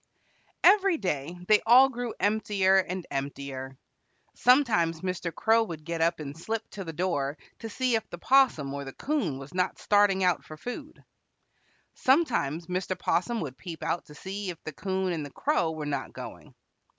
[0.63, 3.77] Every day they all grew emptier and emptier.
[4.33, 5.31] Sometimes Mr.
[5.31, 8.83] Crow would get up and slip to the door to see if the 'Possum or
[8.83, 11.03] the 'Coon was not starting out for food.
[11.93, 12.97] Sometimes Mr.
[12.97, 16.55] 'Possum would peep out to see if the 'Coon and the Crow were not going.